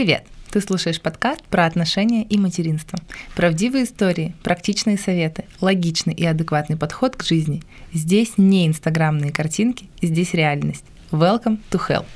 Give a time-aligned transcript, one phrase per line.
[0.00, 0.24] Привет!
[0.50, 2.98] Ты слушаешь подкаст про отношения и материнство.
[3.36, 7.62] Правдивые истории, практичные советы, логичный и адекватный подход к жизни.
[7.92, 10.86] Здесь не инстаграмные картинки, здесь реальность.
[11.10, 12.06] Welcome to hell.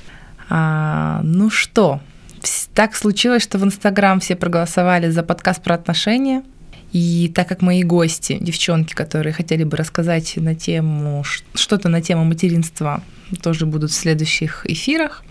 [0.49, 2.01] А, ну что,
[2.73, 6.41] так случилось, что в Инстаграм все проголосовали за подкаст про отношения.
[6.91, 11.23] И так как мои гости, девчонки, которые хотели бы рассказать на тему,
[11.53, 13.03] что-то на тему материнства,
[13.43, 15.23] тоже будут в следующих эфирах,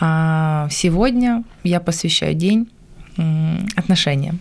[0.00, 2.68] а сегодня я посвящаю день
[3.76, 4.38] отношениям.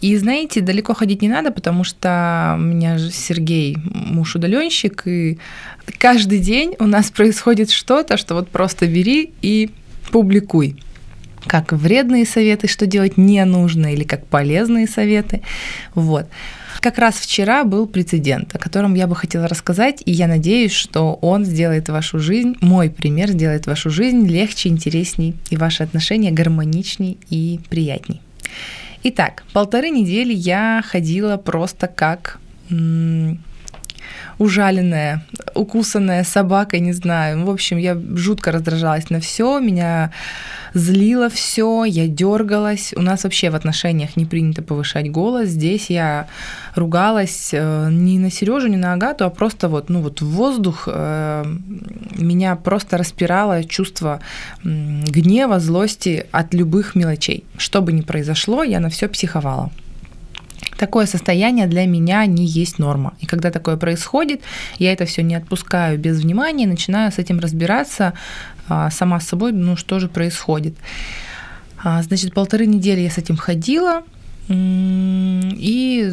[0.00, 5.38] И знаете, далеко ходить не надо, потому что у меня же Сергей муж удаленщик, и
[5.98, 9.70] каждый день у нас происходит что-то, что вот просто бери и
[10.10, 10.76] публикуй
[11.46, 15.42] как вредные советы, что делать не нужно, или как полезные советы.
[15.94, 16.26] Вот.
[16.80, 21.14] Как раз вчера был прецедент, о котором я бы хотела рассказать, и я надеюсь, что
[21.14, 27.18] он сделает вашу жизнь, мой пример сделает вашу жизнь легче, интересней, и ваши отношения гармоничней
[27.30, 28.20] и приятней.
[29.02, 32.38] Итак, полторы недели я ходила просто как
[34.38, 35.22] ужаленная,
[35.54, 37.44] укусанная собакой, не знаю.
[37.44, 40.10] В общем, я жутко раздражалась на все, меня
[40.74, 42.92] злило все, я дергалась.
[42.96, 45.48] У нас вообще в отношениях не принято повышать голос.
[45.48, 46.26] Здесь я
[46.74, 50.84] ругалась э, не на Сережу, не на Агату, а просто вот, ну вот в воздух
[50.86, 51.44] э,
[52.16, 54.20] меня просто распирало чувство
[54.62, 57.44] гнева, злости от любых мелочей.
[57.56, 59.70] Что бы ни произошло, я на все психовала.
[60.78, 63.14] Такое состояние для меня не есть норма.
[63.20, 64.40] И когда такое происходит,
[64.78, 68.12] я это все не отпускаю без внимания, начинаю с этим разбираться
[68.68, 70.74] а, сама с собой, ну что же происходит.
[71.82, 74.02] А, значит, полторы недели я с этим ходила,
[74.48, 76.12] и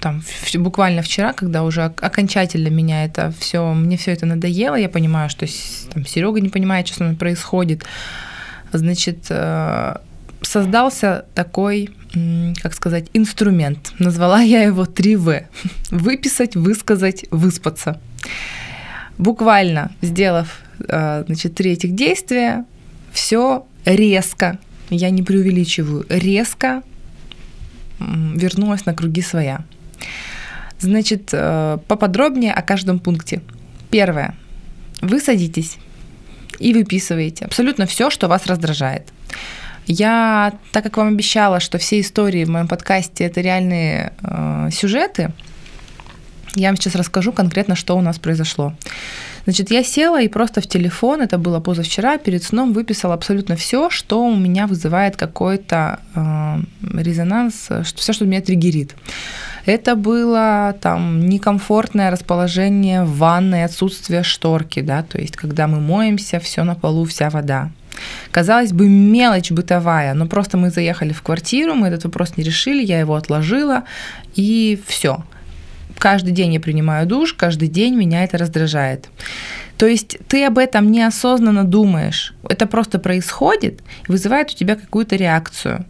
[0.00, 0.22] там
[0.54, 5.46] буквально вчера, когда уже окончательно меня это все, мне все это надоело, я понимаю, что
[5.92, 7.84] там Серега не понимает, что с нами происходит.
[8.72, 9.96] Значит, э,
[10.44, 11.90] создался такой,
[12.62, 13.92] как сказать, инструмент.
[13.98, 15.46] Назвала я его 3В.
[15.90, 18.00] Выписать, высказать, выспаться.
[19.18, 22.64] Буквально сделав э, значит, три этих действия,
[23.12, 24.58] все резко,
[24.90, 26.82] я не преувеличиваю, резко
[28.00, 29.64] вернулась на круги своя.
[30.80, 33.40] Значит, э, поподробнее о каждом пункте.
[33.90, 34.34] Первое.
[35.00, 35.78] Вы садитесь
[36.58, 39.08] и выписываете абсолютно все, что вас раздражает.
[39.86, 45.32] Я, так как вам обещала, что все истории в моем подкасте это реальные э, сюжеты,
[46.56, 48.74] я вам сейчас расскажу конкретно, что у нас произошло.
[49.44, 53.90] Значит, я села и просто в телефон, это было позавчера, перед сном выписала абсолютно все,
[53.90, 56.56] что у меня вызывает какой-то э,
[56.96, 58.94] резонанс, что, все, что меня триггерит.
[59.66, 66.38] Это было там некомфортное расположение в ванной, отсутствие шторки, да, то есть когда мы моемся,
[66.40, 67.70] все на полу, вся вода.
[68.30, 72.84] Казалось бы, мелочь бытовая, но просто мы заехали в квартиру, мы этот вопрос не решили,
[72.84, 73.84] я его отложила,
[74.34, 75.24] и все.
[75.98, 79.08] Каждый день я принимаю душ, каждый день меня это раздражает.
[79.76, 82.34] То есть ты об этом неосознанно думаешь.
[82.48, 85.84] Это просто происходит и вызывает у тебя какую-то реакцию.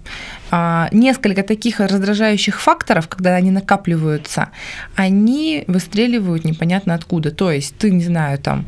[0.50, 4.50] А, несколько таких раздражающих факторов, когда они накапливаются,
[4.96, 7.30] они выстреливают непонятно откуда.
[7.30, 8.64] То есть ты, не знаю, там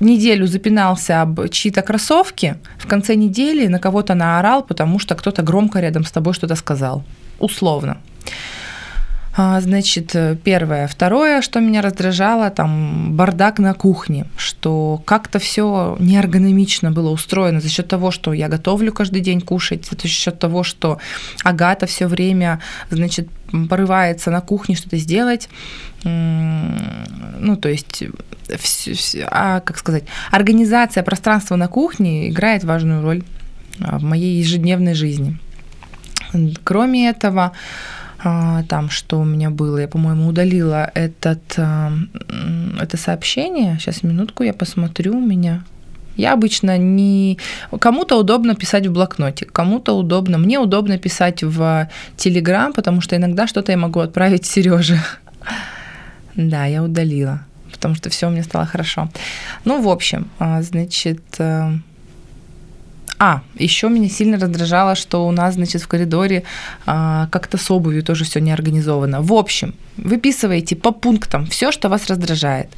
[0.00, 5.80] неделю запинался об чьи-то кроссовки, в конце недели на кого-то наорал, потому что кто-то громко
[5.80, 7.02] рядом с тобой что-то сказал.
[7.38, 7.98] Условно.
[9.36, 10.14] А, значит,
[10.44, 10.86] первое.
[10.86, 17.68] Второе, что меня раздражало, там бардак на кухне, что как-то все неэргономично было устроено за
[17.68, 20.98] счет того, что я готовлю каждый день кушать, за счет того, что
[21.42, 23.28] Агата все время, значит,
[23.68, 25.48] порывается на кухне что-то сделать.
[26.04, 28.04] Ну, то есть,
[29.30, 33.24] а, как сказать, организация пространства на кухне играет важную роль
[33.80, 35.38] а, в моей ежедневной жизни.
[36.64, 37.52] Кроме этого,
[38.24, 41.92] там, что у меня было, я, по-моему, удалила этот, а,
[42.80, 43.78] это сообщение.
[43.78, 45.62] Сейчас минутку я посмотрю у меня.
[46.16, 47.38] Я обычно не...
[47.80, 50.38] Кому-то удобно писать в блокноте, кому-то удобно...
[50.38, 54.98] Мне удобно писать в Телеграм, потому что иногда что-то я могу отправить Сереже.
[56.36, 59.08] Да, я удалила, потому что все у меня стало хорошо.
[59.64, 61.78] Ну, в общем, а, значит, э,
[63.18, 66.42] а, еще меня сильно раздражало, что у нас, значит, в коридоре
[66.86, 69.22] а, как-то с обувью тоже все не организовано.
[69.22, 72.68] В общем, выписываете по пунктам все, что вас раздражает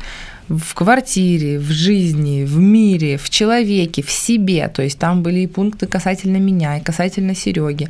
[0.49, 4.69] в квартире, в жизни, в мире, в человеке, в себе.
[4.69, 7.89] То есть там были и пункты касательно меня, и касательно Сереги.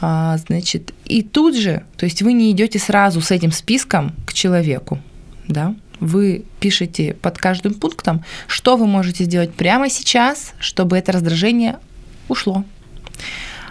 [0.00, 4.32] А, значит, и тут же, то есть вы не идете сразу с этим списком к
[4.32, 4.98] человеку,
[5.46, 11.78] да, вы пишете под каждым пунктом, что вы можете сделать прямо сейчас, чтобы это раздражение
[12.28, 12.64] ушло.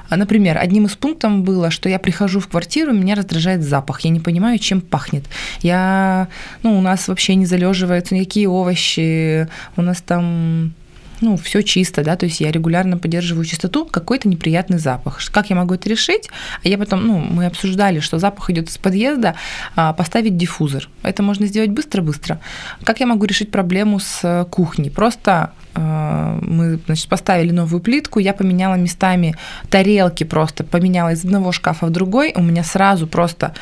[0.09, 4.01] Например, одним из пунктов было, что я прихожу в квартиру, меня раздражает запах.
[4.01, 5.25] Я не понимаю, чем пахнет.
[5.61, 6.29] Я,
[6.63, 10.73] ну, у нас вообще не залеживаются никакие овощи, у нас там
[11.21, 15.19] ну, все чисто, да, то есть я регулярно поддерживаю чистоту, какой-то неприятный запах.
[15.31, 16.29] Как я могу это решить?
[16.63, 19.35] А я потом, ну, мы обсуждали, что запах идет из подъезда,
[19.75, 20.87] а, поставить диффузор.
[21.03, 22.39] Это можно сделать быстро-быстро.
[22.83, 24.89] Как я могу решить проблему с э, кухней?
[24.89, 29.35] Просто э, мы значит, поставили новую плитку, я поменяла местами
[29.69, 33.53] тарелки просто, поменяла из одного шкафа в другой, у меня сразу просто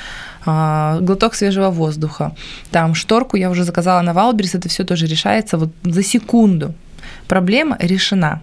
[0.45, 2.35] э, глоток свежего воздуха.
[2.71, 6.73] Там шторку я уже заказала на Валберис, это все тоже решается вот за секунду
[7.27, 8.41] проблема решена.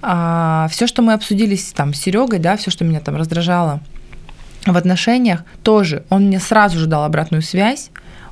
[0.00, 3.80] А, все, что мы обсудили там, с Серегой, да, все, что меня там раздражало
[4.64, 7.90] в отношениях, тоже он мне сразу же дал обратную связь.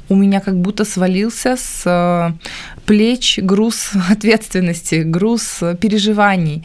[0.09, 2.33] У меня как будто свалился с э,
[2.85, 6.65] плеч груз ответственности, груз переживаний.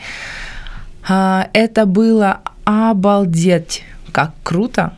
[1.07, 4.93] А, это было обалдеть, как круто.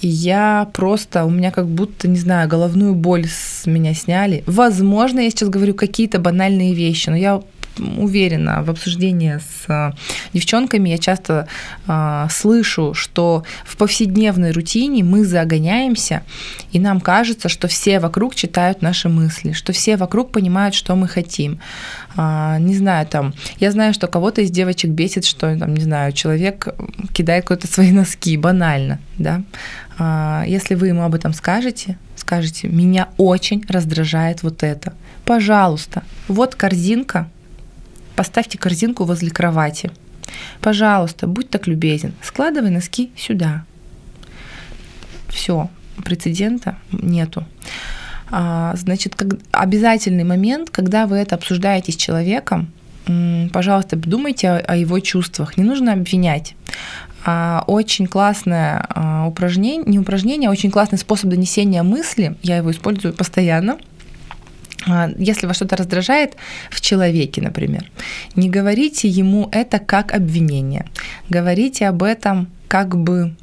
[0.00, 4.42] И я просто, у меня как будто, не знаю, головную боль с меня сняли.
[4.46, 7.42] Возможно, я сейчас говорю какие-то банальные вещи, но я
[7.98, 9.92] уверена в обсуждении с э,
[10.32, 11.46] девчонками, я часто
[11.86, 16.22] э, слышу, что в повседневной рутине мы загоняемся,
[16.72, 21.08] и нам кажется, что все вокруг читают наши мысли, что все вокруг понимают, что мы
[21.08, 21.60] хотим.
[22.16, 26.12] Э, не знаю, там, я знаю, что кого-то из девочек бесит, что, там, не знаю,
[26.12, 26.68] человек
[27.12, 29.42] кидает какие-то свои носки, банально, да.
[29.98, 34.92] Э, если вы ему об этом скажете, скажете, меня очень раздражает вот это.
[35.24, 37.28] Пожалуйста, вот корзинка,
[38.20, 39.90] Поставьте корзинку возле кровати.
[40.60, 43.64] Пожалуйста, будь так любезен, складывай носки сюда.
[45.30, 45.70] Все,
[46.04, 47.46] прецедента нету.
[48.30, 52.70] А, значит, как, обязательный момент, когда вы это обсуждаете с человеком,
[53.54, 55.56] пожалуйста, думайте о, о его чувствах.
[55.56, 56.54] Не нужно обвинять.
[57.24, 62.36] А, очень классное а, упражнение, не упражнение, а очень классный способ донесения мысли.
[62.42, 63.78] Я его использую постоянно.
[64.86, 66.36] А, если вас что-то раздражает
[66.70, 67.84] в человеке, например,
[68.36, 70.86] не говорите ему это как обвинение.
[71.28, 73.34] Говорите об этом как бы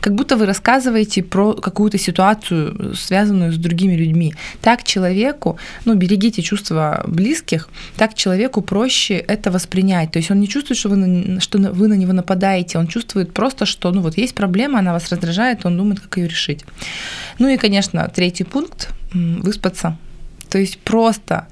[0.00, 4.34] как будто вы рассказываете про какую-то ситуацию, связанную с другими людьми.
[4.62, 10.10] Так человеку, ну, берегите чувства близких, так человеку проще это воспринять.
[10.12, 13.34] То есть он не чувствует, что вы на, что вы на него нападаете, он чувствует
[13.34, 16.64] просто, что, ну, вот есть проблема, она вас раздражает, он думает, как ее решить.
[17.38, 19.98] Ну и, конечно, третий пункт– выспаться
[20.56, 21.48] то есть просто,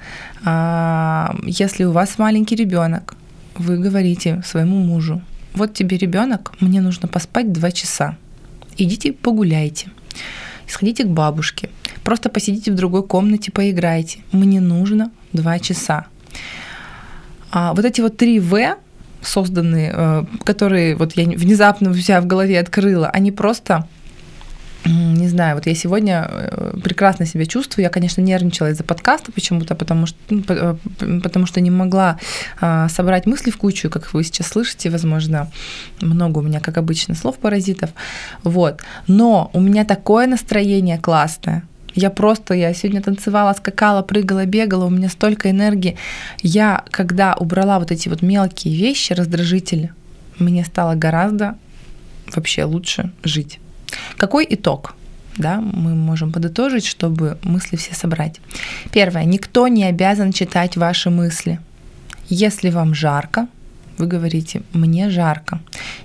[0.47, 3.17] а, если у вас маленький ребенок,
[3.55, 5.21] вы говорите своему мужу,
[5.53, 8.17] вот тебе ребенок, мне нужно поспать два часа.
[8.79, 9.89] Идите погуляйте,
[10.67, 11.69] сходите к бабушке,
[12.03, 14.21] просто посидите в другой комнате, поиграйте.
[14.33, 16.07] Мне нужно два часа.
[17.51, 18.77] А вот эти вот три В,
[19.21, 23.87] созданные, э, которые вот я внезапно у себя в голове открыла, они просто
[24.85, 27.85] не знаю, вот я сегодня э, прекрасно себя чувствую.
[27.85, 30.77] Я, конечно, нервничала из-за подкаста почему-то, потому что, ну, э,
[31.23, 32.19] потому что не могла
[32.61, 35.51] а, собрать мысли в кучу, как вы сейчас слышите, возможно,
[36.01, 37.91] много у меня, как обычно, слов-паразитов.
[38.43, 38.83] Вот.
[39.07, 41.63] Но у меня такое настроение классное.
[41.95, 45.97] Я просто, я сегодня танцевала, скакала, прыгала, бегала, у меня столько энергии.
[46.43, 49.93] Я, когда убрала вот эти вот мелкие вещи, раздражители,
[50.39, 51.57] мне стало гораздо
[52.35, 53.61] вообще лучше жить.
[54.17, 54.95] Какой итог?
[55.37, 58.41] Да, мы можем подытожить, чтобы мысли все собрать.
[58.93, 59.25] Первое.
[59.25, 61.59] Никто не обязан читать ваши мысли.
[62.29, 63.49] Если вам жарко,
[63.99, 65.61] вы говорите «мне жарко».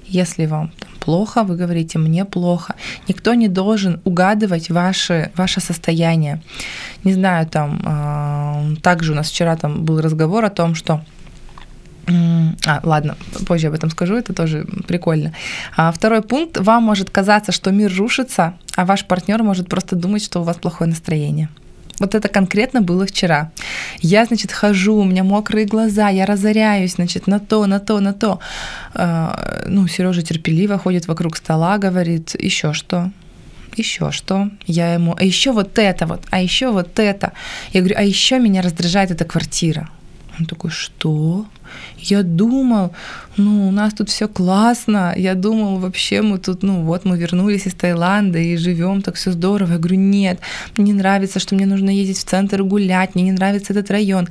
[0.08, 2.76] Если вам плохо, вы говорите «мне плохо».
[3.08, 6.42] Никто не должен угадывать ваши, ваше состояние.
[7.04, 11.02] Не знаю, там, э, также у нас вчера там был разговор о том, что
[12.66, 15.34] а, ладно, позже об этом скажу, это тоже прикольно.
[15.76, 16.58] А, второй пункт.
[16.58, 20.58] Вам может казаться, что мир рушится, а ваш партнер может просто думать, что у вас
[20.58, 21.50] плохое настроение.
[22.00, 23.52] Вот это конкретно было вчера.
[24.00, 28.14] Я, значит, хожу, у меня мокрые глаза, я разоряюсь, значит, на то, на то, на
[28.14, 28.40] то.
[28.94, 33.12] А, ну, Сережа терпеливо ходит вокруг стола, говорит, еще что,
[33.76, 34.50] еще что?
[34.66, 37.34] Я ему, а еще вот это вот, а еще вот это.
[37.74, 39.90] Я говорю, а еще меня раздражает эта квартира.
[40.40, 41.46] Он такой, что?
[41.98, 42.92] Я думал,
[43.38, 45.14] ну, у нас тут все классно.
[45.18, 49.32] Я думал, вообще мы тут, ну, вот мы вернулись из Таиланда и живем так все
[49.32, 49.74] здорово.
[49.74, 50.40] Я говорю, нет,
[50.78, 54.28] мне не нравится, что мне нужно ездить в центр гулять, мне не нравится этот район.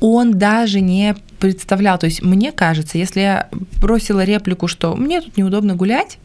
[0.00, 1.98] Он даже не представлял.
[1.98, 3.48] То есть мне кажется, если я
[3.80, 6.18] бросила реплику, что мне тут неудобно гулять,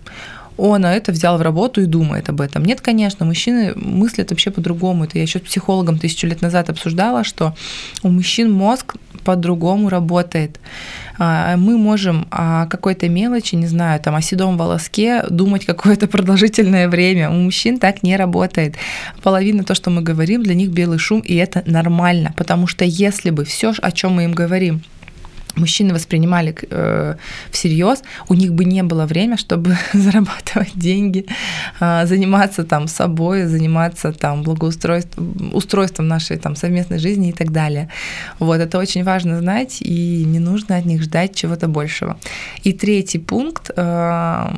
[0.57, 2.63] он это взял в работу и думает об этом.
[2.63, 5.03] Нет, конечно, мужчины мыслят вообще по-другому.
[5.03, 7.55] Это я еще с психологом тысячу лет назад обсуждала, что
[8.03, 8.95] у мужчин мозг
[9.25, 10.59] по-другому работает.
[11.17, 16.87] А, мы можем о какой-то мелочи, не знаю, там, о седом волоске думать какое-то продолжительное
[16.87, 17.29] время.
[17.29, 18.75] У мужчин так не работает.
[19.23, 23.31] Половина то, что мы говорим, для них белый шум, и это нормально, потому что если
[23.31, 24.81] бы все, о чем мы им говорим,
[25.55, 27.15] мужчины воспринимали э,
[27.51, 31.25] всерьез, у них бы не было время, чтобы зарабатывать деньги,
[31.79, 37.89] э, заниматься там собой, заниматься там благоустройством, устройством нашей там совместной жизни и так далее.
[38.39, 42.17] Вот это очень важно знать, и не нужно от них ждать чего-то большего.
[42.63, 44.55] И третий пункт э,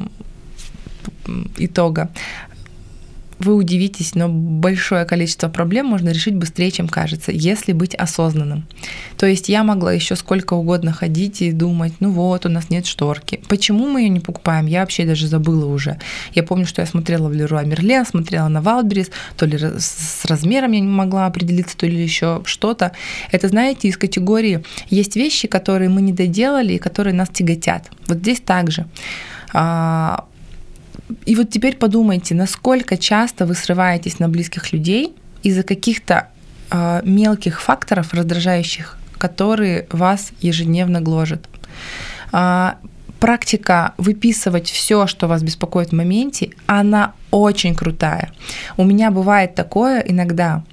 [1.58, 2.10] итога
[3.40, 8.66] вы удивитесь, но большое количество проблем можно решить быстрее, чем кажется, если быть осознанным.
[9.18, 12.86] То есть я могла еще сколько угодно ходить и думать, ну вот, у нас нет
[12.86, 13.42] шторки.
[13.48, 14.66] Почему мы ее не покупаем?
[14.66, 16.00] Я вообще даже забыла уже.
[16.34, 20.72] Я помню, что я смотрела в Леруа Мерлен, смотрела на Валберис, то ли с размером
[20.72, 22.92] я не могла определиться, то ли еще что-то.
[23.32, 27.90] Это, знаете, из категории есть вещи, которые мы не доделали и которые нас тяготят.
[28.08, 28.86] Вот здесь также
[29.54, 30.26] а,
[31.26, 36.28] и вот теперь подумайте, насколько часто вы срываетесь на близких людей из-за каких-то
[36.70, 41.48] э, мелких факторов раздражающих, которые вас ежедневно гложат.
[42.34, 42.74] Э,
[43.20, 48.32] практика выписывать все, что вас беспокоит в моменте, она очень крутая.
[48.76, 50.64] У меня бывает такое иногда,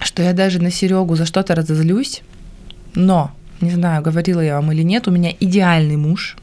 [0.00, 2.22] что я даже на Серегу за что-то разозлюсь,
[2.94, 6.36] но, не знаю, говорила я вам или нет, у меня идеальный муж,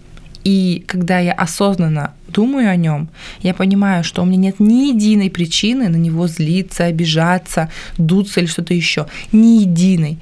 [0.43, 3.10] и когда я осознанно думаю о нем,
[3.42, 8.48] я понимаю, что у меня нет ни единой причины на него злиться, обижаться, дуться или
[8.48, 9.06] что-то еще.
[9.32, 10.18] Ни единой.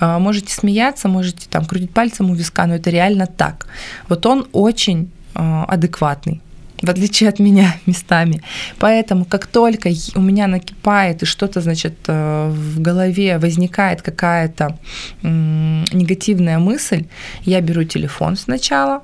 [0.00, 3.66] А, можете смеяться, можете там крутить пальцем у виска, но это реально так.
[4.08, 6.40] Вот он очень а, адекватный
[6.82, 8.42] в отличие от меня местами.
[8.78, 14.76] Поэтому как только у меня накипает и что-то, значит, э, в голове возникает какая-то
[15.22, 17.04] негативная мысль,
[17.46, 19.02] я беру телефон сначала,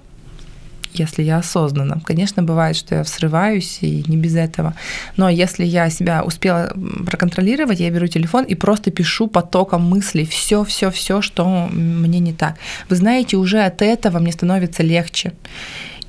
[0.95, 2.01] если я осознанно.
[2.05, 4.75] Конечно, бывает, что я срываюсь, и не без этого.
[5.17, 6.73] Но если я себя успела
[7.07, 12.33] проконтролировать, я беру телефон и просто пишу потоком мыслей все, все, все, что мне не
[12.33, 12.57] так.
[12.89, 15.33] Вы знаете, уже от этого мне становится легче.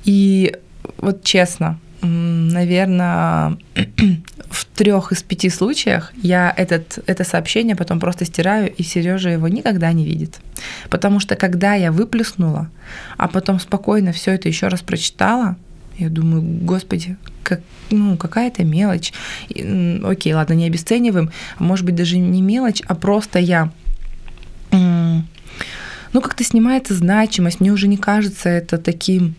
[0.04, 0.56] И
[0.98, 3.56] вот честно, наверное,
[4.50, 9.48] в трех из пяти случаях я этот, это сообщение потом просто стираю, и Сережа его
[9.48, 10.40] никогда не видит.
[10.90, 12.70] Потому что когда я выплеснула,
[13.16, 15.56] а потом спокойно все это еще раз прочитала,
[15.98, 19.12] я думаю, господи, как, ну, какая-то мелочь.
[19.48, 23.70] И, окей, ладно, не обесцениваем, может быть даже не мелочь, а просто я
[26.12, 29.34] ну, как-то снимается значимость, мне уже не кажется это таким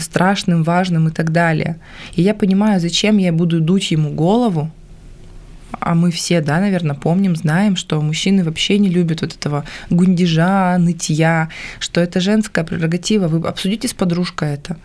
[0.00, 1.78] страшным, важным и так далее.
[2.14, 4.70] И я понимаю, зачем я буду дуть ему голову,
[5.80, 10.76] а мы все, да, наверное, помним, знаем, что мужчины вообще не любят вот этого гундежа,
[10.78, 13.28] нытья, что это женская прерогатива.
[13.28, 14.76] Вы обсудите с подружкой это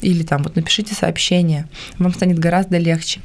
[0.00, 3.20] или там вот напишите сообщение, вам станет гораздо легче.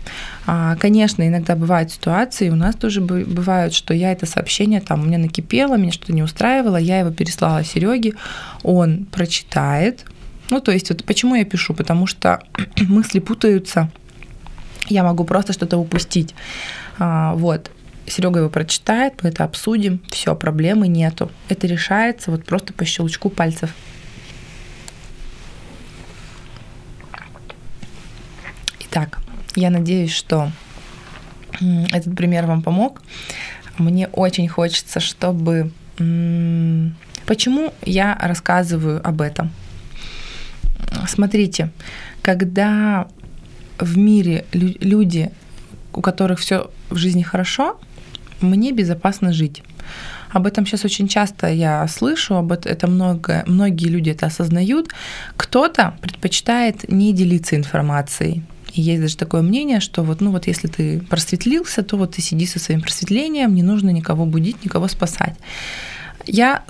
[0.45, 5.05] А, конечно, иногда бывают ситуации, у нас тоже бывают, что я это сообщение там у
[5.05, 8.13] меня накипело, меня что-то не устраивало, я его переслала Сереге,
[8.63, 10.05] он прочитает.
[10.49, 11.73] Ну, то есть вот почему я пишу?
[11.73, 12.41] Потому что
[12.81, 13.89] мысли путаются,
[14.87, 16.35] я могу просто что-то упустить.
[16.99, 17.71] А, вот.
[18.07, 21.31] Серега его прочитает, мы это обсудим, все, проблемы нету.
[21.49, 23.71] Это решается вот просто по щелчку пальцев.
[28.95, 29.19] Итак,
[29.57, 30.53] я надеюсь, что
[31.91, 33.01] этот пример вам помог.
[33.77, 35.73] Мне очень хочется, чтобы...
[37.25, 39.51] Почему я рассказываю об этом?
[41.09, 41.71] Смотрите,
[42.21, 43.09] когда
[43.79, 45.29] в мире люди,
[45.91, 47.77] у которых все в жизни хорошо,
[48.39, 49.61] мне безопасно жить.
[50.29, 54.87] Об этом сейчас очень часто я слышу, об этом это много, многие люди это осознают.
[55.35, 58.43] Кто-то предпочитает не делиться информацией,
[58.75, 62.21] и есть даже такое мнение, что вот, ну вот если ты просветлился, то вот ты
[62.21, 65.35] сиди со своим просветлением, не нужно никого будить, никого спасать.
[66.27, 66.63] Я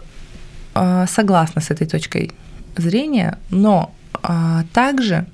[0.75, 2.31] э, согласна с этой точкой
[2.77, 5.25] зрения, но э, также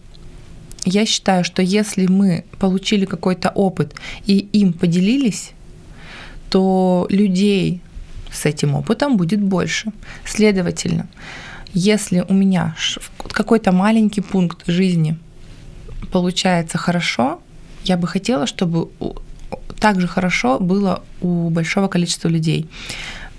[0.86, 3.94] я считаю, что если мы получили какой-то опыт
[4.26, 5.52] и им поделились,
[6.50, 7.82] то людей
[8.32, 9.92] с этим опытом будет больше.
[10.26, 11.10] Следовательно,
[11.74, 12.76] если у меня
[13.34, 15.18] какой-то маленький пункт жизни
[16.12, 17.40] получается хорошо,
[17.84, 18.90] я бы хотела, чтобы
[19.80, 22.70] так же хорошо было у большого количества людей.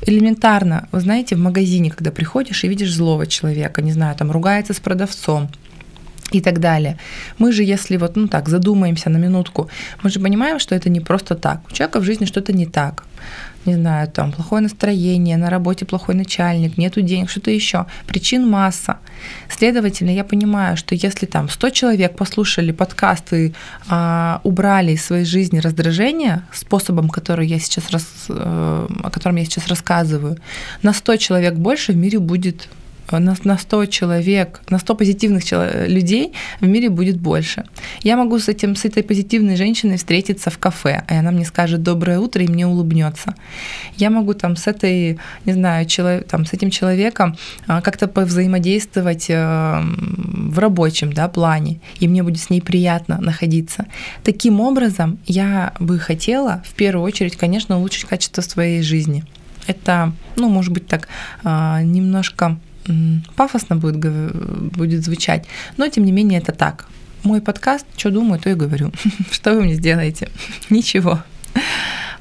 [0.05, 4.73] Элементарно, вы знаете, в магазине, когда приходишь и видишь злого человека, не знаю, там ругается
[4.75, 5.49] с продавцом,
[6.39, 6.97] и так далее.
[7.39, 9.69] Мы же, если вот, ну так, задумаемся на минутку,
[10.03, 11.61] мы же понимаем, что это не просто так.
[11.71, 13.05] У человека в жизни что-то не так
[13.67, 17.87] не знаю, там плохое настроение, на работе плохой начальник, нету денег, что-то еще.
[18.07, 18.97] Причин масса.
[19.49, 23.53] Следовательно, я понимаю, что если там 100 человек послушали подкаст и
[23.89, 29.45] а, убрали из своей жизни раздражение способом, который я сейчас рас, э, о котором я
[29.45, 30.39] сейчас рассказываю,
[30.83, 32.69] на 100 человек больше в мире будет
[33.19, 37.64] на, на 100 человек, на 100 позитивных человек, людей в мире будет больше.
[38.02, 41.83] Я могу с, этим, с этой позитивной женщиной встретиться в кафе, и она мне скажет
[41.83, 43.35] «доброе утро» и мне улыбнется.
[43.97, 49.26] Я могу там с этой, не знаю, человек, там, с этим человеком а, как-то повзаимодействовать
[49.28, 53.87] э, в рабочем да, плане, и мне будет с ней приятно находиться.
[54.25, 59.25] Таким образом, я бы хотела в первую очередь, конечно, улучшить качество своей жизни.
[59.66, 61.09] Это, ну, может быть, так
[61.45, 62.59] немножко
[63.37, 63.99] пафосно будет,
[64.77, 65.47] будет звучать,
[65.77, 66.87] но тем не менее это так.
[67.23, 68.93] Мой подкаст, что думаю, то и говорю.
[69.31, 70.29] что вы мне сделаете?
[70.71, 71.23] Ничего.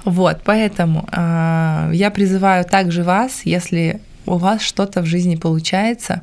[0.06, 6.22] Вот, поэтому э, я призываю также вас, если у вас что-то в жизни получается,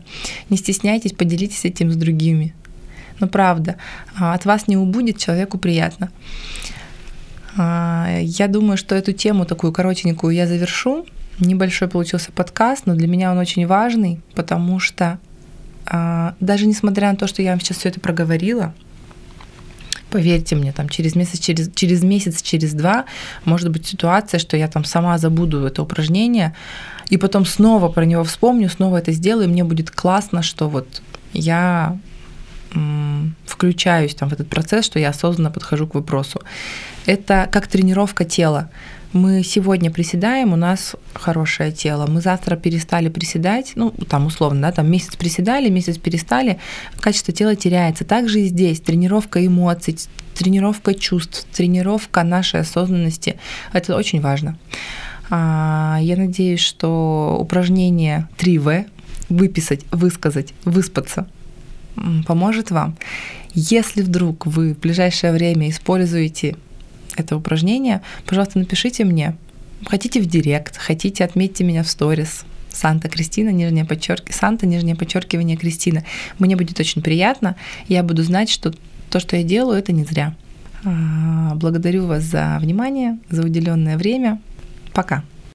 [0.50, 2.54] не стесняйтесь, поделитесь этим с другими.
[3.20, 3.76] Но ну, правда,
[4.16, 6.10] а, от вас не убудет, человеку приятно.
[7.56, 11.06] А, я думаю, что эту тему такую коротенькую я завершу.
[11.40, 15.18] Небольшой получился подкаст, но для меня он очень важный, потому что
[15.86, 18.74] а, даже несмотря на то, что я вам сейчас все это проговорила,
[20.10, 23.04] поверьте мне, там через месяц, через, через месяц, через два
[23.44, 26.54] может быть ситуация, что я там сама забуду это упражнение,
[27.08, 31.02] и потом снова про него вспомню, снова это сделаю, и мне будет классно, что вот
[31.32, 31.98] я
[33.46, 36.40] включаюсь там в этот процесс, что я осознанно подхожу к вопросу.
[37.06, 38.70] Это как тренировка тела
[39.12, 44.72] мы сегодня приседаем, у нас хорошее тело, мы завтра перестали приседать, ну, там условно, да,
[44.72, 46.58] там месяц приседали, месяц перестали,
[47.00, 48.04] качество тела теряется.
[48.04, 49.96] Также и здесь тренировка эмоций,
[50.34, 53.38] тренировка чувств, тренировка нашей осознанности,
[53.72, 54.58] это очень важно.
[55.30, 58.86] А, я надеюсь, что упражнение 3В
[59.28, 61.26] выписать, высказать, выспаться
[62.26, 62.96] поможет вам.
[63.54, 66.56] Если вдруг вы в ближайшее время используете
[67.20, 69.36] это упражнение, пожалуйста, напишите мне.
[69.86, 72.44] Хотите в директ, хотите, отметьте меня в сторис.
[72.70, 76.04] Санта Кристина, нижнее подчеркивание, Санта, нижнее подчеркивание Кристина.
[76.38, 77.56] Мне будет очень приятно.
[77.88, 78.72] Я буду знать, что
[79.10, 80.34] то, что я делаю, это не зря.
[80.84, 84.40] А, благодарю вас за внимание, за уделенное время.
[84.92, 85.24] Пока.